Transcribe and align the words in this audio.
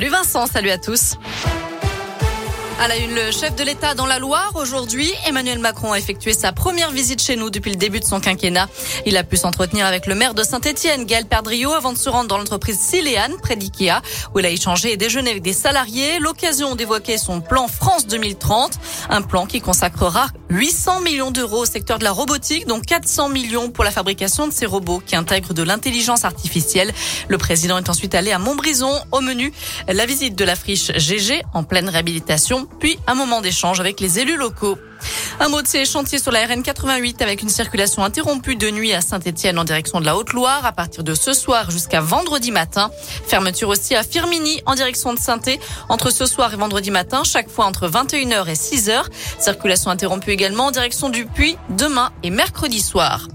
Salut 0.00 0.12
Vincent, 0.12 0.46
salut 0.46 0.70
à 0.70 0.78
tous. 0.78 1.16
À 2.78 2.86
la 2.86 2.96
une, 2.98 3.12
le 3.16 3.32
chef 3.32 3.56
de 3.56 3.64
l'État 3.64 3.94
dans 3.94 4.06
la 4.06 4.20
Loire. 4.20 4.52
Aujourd'hui, 4.54 5.12
Emmanuel 5.26 5.58
Macron 5.58 5.90
a 5.90 5.98
effectué 5.98 6.32
sa 6.32 6.52
première 6.52 6.92
visite 6.92 7.20
chez 7.20 7.34
nous 7.34 7.50
depuis 7.50 7.72
le 7.72 7.76
début 7.76 7.98
de 7.98 8.04
son 8.04 8.20
quinquennat. 8.20 8.68
Il 9.06 9.16
a 9.16 9.24
pu 9.24 9.36
s'entretenir 9.36 9.86
avec 9.86 10.06
le 10.06 10.14
maire 10.14 10.34
de 10.34 10.44
Saint-Etienne, 10.44 11.04
Gaël 11.04 11.24
Perdriau, 11.24 11.72
avant 11.72 11.92
de 11.92 11.98
se 11.98 12.08
rendre 12.08 12.28
dans 12.28 12.38
l'entreprise 12.38 12.78
Siléane, 12.78 13.34
près 13.42 13.56
d'Ikea, 13.56 14.00
où 14.32 14.38
il 14.38 14.46
a 14.46 14.50
échangé 14.50 14.92
et 14.92 14.96
déjeuné 14.96 15.30
avec 15.30 15.42
des 15.42 15.52
salariés. 15.52 16.20
L'occasion 16.20 16.76
d'évoquer 16.76 17.18
son 17.18 17.40
plan 17.40 17.66
France 17.66 18.06
2030, 18.06 18.78
un 19.10 19.22
plan 19.22 19.46
qui 19.46 19.60
consacrera 19.60 20.28
800 20.50 21.02
millions 21.02 21.30
d'euros 21.30 21.62
au 21.62 21.66
secteur 21.66 21.98
de 21.98 22.04
la 22.04 22.10
robotique, 22.10 22.66
dont 22.66 22.80
400 22.80 23.28
millions 23.28 23.70
pour 23.70 23.84
la 23.84 23.90
fabrication 23.90 24.48
de 24.48 24.52
ces 24.52 24.66
robots 24.66 25.02
qui 25.04 25.16
intègrent 25.16 25.54
de 25.54 25.62
l'intelligence 25.62 26.24
artificielle. 26.24 26.92
Le 27.28 27.38
président 27.38 27.78
est 27.78 27.90
ensuite 27.90 28.14
allé 28.14 28.32
à 28.32 28.38
Montbrison. 28.38 28.92
Au 29.12 29.20
menu, 29.20 29.52
la 29.88 30.06
visite 30.06 30.36
de 30.36 30.44
la 30.44 30.56
friche 30.56 30.90
GG 30.96 31.42
en 31.52 31.64
pleine 31.64 31.88
réhabilitation 31.88 32.66
puis 32.80 32.98
un 33.06 33.14
moment 33.14 33.40
d'échange 33.40 33.80
avec 33.80 34.00
les 34.00 34.18
élus 34.20 34.36
locaux. 34.36 34.78
Un 35.40 35.50
mot 35.50 35.62
de 35.62 35.68
ces 35.68 35.84
chantiers 35.84 36.18
sur 36.18 36.32
la 36.32 36.44
RN 36.44 36.64
88 36.64 37.22
avec 37.22 37.42
une 37.42 37.48
circulation 37.48 38.02
interrompue 38.02 38.56
de 38.56 38.70
nuit 38.70 38.92
à 38.92 39.00
Saint-Etienne 39.00 39.56
en 39.60 39.62
direction 39.62 40.00
de 40.00 40.04
la 40.04 40.16
Haute-Loire 40.16 40.66
à 40.66 40.72
partir 40.72 41.04
de 41.04 41.14
ce 41.14 41.32
soir 41.32 41.70
jusqu'à 41.70 42.00
vendredi 42.00 42.50
matin. 42.50 42.90
Fermeture 43.24 43.68
aussi 43.68 43.94
à 43.94 44.02
Firmini 44.02 44.60
en 44.66 44.74
direction 44.74 45.14
de 45.14 45.18
saint 45.18 45.38
entre 45.88 46.10
ce 46.10 46.26
soir 46.26 46.52
et 46.52 46.56
vendredi 46.56 46.90
matin, 46.90 47.22
chaque 47.22 47.48
fois 47.48 47.66
entre 47.66 47.88
21h 47.88 48.48
et 48.48 48.54
6h. 48.54 49.04
Circulation 49.38 49.92
interrompue 49.92 50.32
également 50.32 50.66
en 50.66 50.70
direction 50.72 51.08
du 51.08 51.24
Puy 51.24 51.56
demain 51.68 52.10
et 52.24 52.30
mercredi 52.30 52.80
soir. 52.80 53.28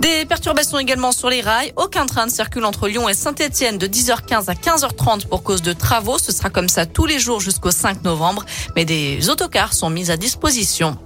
Des 0.00 0.26
perturbations 0.26 0.78
également 0.78 1.12
sur 1.12 1.30
les 1.30 1.40
rails. 1.40 1.72
Aucun 1.76 2.04
train 2.04 2.26
ne 2.26 2.30
circule 2.30 2.66
entre 2.66 2.88
Lyon 2.88 3.08
et 3.08 3.14
Saint-Etienne 3.14 3.78
de 3.78 3.86
10h15 3.86 4.50
à 4.50 4.54
15h30 4.54 5.28
pour 5.28 5.42
cause 5.42 5.62
de 5.62 5.72
travaux. 5.72 6.18
Ce 6.18 6.30
sera 6.30 6.50
comme 6.50 6.68
ça 6.68 6.84
tous 6.84 7.06
les 7.06 7.18
jours 7.18 7.40
jusqu'au 7.40 7.70
5 7.70 8.04
novembre. 8.04 8.44
Mais 8.76 8.84
des 8.84 9.30
autocars 9.30 9.72
sont 9.72 9.88
mis 9.88 10.10
à 10.10 10.18
disposition. 10.18 10.98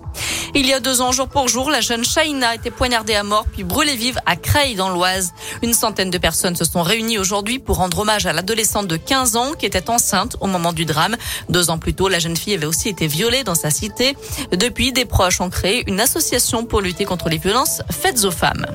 Il 0.55 0.67
y 0.67 0.75
a 0.75 0.81
deux 0.81 1.01
ans, 1.01 1.13
jour 1.13 1.29
pour 1.29 1.49
jour, 1.49 1.71
la 1.71 1.81
jeune 1.81 2.05
Shaina 2.05 2.51
a 2.51 2.55
été 2.55 2.71
poignardée 2.71 3.15
à 3.15 3.23
mort 3.23 3.47
puis 3.51 3.65
brûlée 3.65 3.97
vive 3.97 4.19
à 4.27 4.37
Creil 4.37 4.75
dans 4.75 4.91
l'Oise. 4.91 5.33
Une 5.63 5.73
centaine 5.73 6.11
de 6.11 6.19
personnes 6.19 6.57
se 6.57 6.67
sont 6.67 6.83
réunies 6.83 7.19
aujourd'hui 7.19 7.59
pour 7.59 7.77
rendre 7.77 8.01
hommage 8.01 8.27
à 8.27 8.35
l'adolescente 8.35 8.87
de 8.87 8.99
15 8.99 9.37
ans 9.37 9.53
qui 9.59 9.65
était 9.65 9.89
enceinte 9.89 10.37
au 10.41 10.47
moment 10.47 10.75
du 10.75 10.85
drame. 10.85 11.17
Deux 11.49 11.71
ans 11.71 11.79
plus 11.79 11.95
tôt, 11.95 12.09
la 12.09 12.19
jeune 12.19 12.37
fille 12.37 12.55
avait 12.55 12.67
aussi 12.67 12.91
été 12.91 13.07
violée 13.07 13.45
dans 13.45 13.55
sa 13.55 13.71
cité. 13.71 14.15
Depuis, 14.53 14.93
des 14.93 15.07
proches 15.07 15.41
ont 15.41 15.49
créé 15.49 15.85
une 15.87 16.01
association 16.01 16.67
pour 16.67 16.83
lutter 16.83 17.07
contre 17.07 17.31
les 17.31 17.39
violences 17.39 17.81
faites 17.91 18.25
aux 18.25 18.31
femmes. 18.31 18.67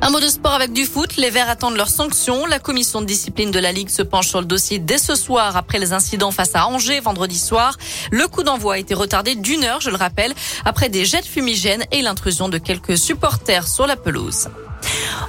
Un 0.00 0.10
mot 0.10 0.20
de 0.20 0.28
sport 0.28 0.54
avec 0.54 0.72
du 0.72 0.86
foot. 0.86 1.16
Les 1.16 1.28
Verts 1.28 1.50
attendent 1.50 1.76
leurs 1.76 1.88
sanctions. 1.88 2.46
La 2.46 2.60
commission 2.60 3.00
de 3.00 3.06
discipline 3.06 3.50
de 3.50 3.58
la 3.58 3.72
Ligue 3.72 3.88
se 3.88 4.02
penche 4.02 4.28
sur 4.28 4.40
le 4.40 4.46
dossier 4.46 4.78
dès 4.78 4.96
ce 4.96 5.16
soir 5.16 5.56
après 5.56 5.78
les 5.78 5.92
incidents 5.92 6.30
face 6.30 6.54
à 6.54 6.66
Angers 6.68 7.00
vendredi 7.00 7.38
soir. 7.38 7.76
Le 8.10 8.28
coup 8.28 8.44
d'envoi 8.44 8.74
a 8.74 8.78
été 8.78 8.94
retardé 8.94 9.34
d'une 9.34 9.64
heure, 9.64 9.80
je 9.80 9.90
le 9.90 9.96
rappelle, 9.96 10.32
après 10.64 10.88
des 10.88 11.04
jets 11.04 11.22
fumigènes 11.22 11.84
et 11.90 12.02
l'intrusion 12.02 12.48
de 12.48 12.58
quelques 12.58 12.96
supporters 12.96 13.66
sur 13.66 13.86
la 13.86 13.96
pelouse. 13.96 14.48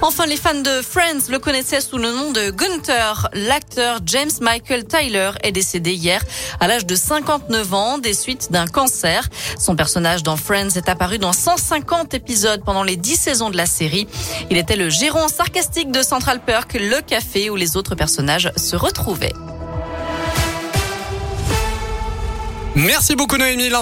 Enfin, 0.02 0.24
les 0.24 0.36
fans 0.36 0.54
de 0.54 0.80
Friends 0.80 1.28
le 1.28 1.38
connaissaient 1.38 1.82
sous 1.82 1.98
le 1.98 2.10
nom 2.10 2.30
de 2.32 2.50
Gunther. 2.50 3.28
L'acteur 3.34 3.98
James 4.06 4.30
Michael 4.40 4.84
Tyler 4.84 5.32
est 5.42 5.52
décédé 5.52 5.92
hier 5.92 6.22
à 6.58 6.68
l'âge 6.68 6.86
de 6.86 6.94
59 6.94 7.74
ans 7.74 7.98
des 7.98 8.14
suites 8.14 8.50
d'un 8.50 8.66
cancer. 8.66 9.28
Son 9.58 9.76
personnage 9.76 10.22
dans 10.22 10.38
Friends 10.38 10.70
est 10.76 10.88
apparu 10.88 11.18
dans 11.18 11.34
150 11.34 12.14
épisodes 12.14 12.62
pendant 12.64 12.82
les 12.82 12.96
10 12.96 13.16
saisons 13.16 13.50
de 13.50 13.58
la 13.58 13.66
série. 13.66 14.08
Il 14.50 14.56
était 14.56 14.76
le 14.76 14.88
gérant 14.88 15.28
sarcastique 15.28 15.92
de 15.92 16.02
Central 16.02 16.40
Perk, 16.40 16.78
le 16.80 17.02
café 17.02 17.50
où 17.50 17.56
les 17.56 17.76
autres 17.76 17.94
personnages 17.94 18.50
se 18.56 18.76
retrouvaient. 18.76 19.34
Merci 22.74 23.16
beaucoup 23.16 23.36
Noémie. 23.36 23.68